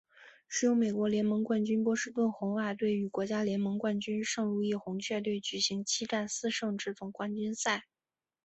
[0.47, 7.83] 是由美国联盟冠军波士顿红袜队与国家联盟冠军圣路易红雀队举行七战四胜制总冠军赛。